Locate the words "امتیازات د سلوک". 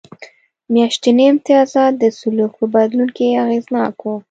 1.31-2.51